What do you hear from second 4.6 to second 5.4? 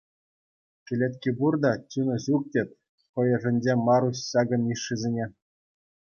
йышшисене.